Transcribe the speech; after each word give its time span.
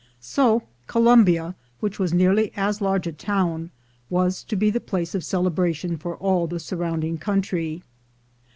So 0.19 0.63
Columbia, 0.87 1.53
which 1.79 1.99
was 1.99 2.11
nearly 2.11 2.51
as 2.55 2.81
large 2.81 3.05
a 3.05 3.11
town, 3.11 3.69
was 4.09 4.43
to 4.45 4.55
be 4.55 4.71
the 4.71 4.79
place 4.79 5.13
of 5.13 5.23
cele 5.23 5.51
bration 5.51 5.99
for 5.99 6.17
all 6.17 6.47
the 6.47 6.59
surrounding 6.59 7.19
country. 7.19 7.83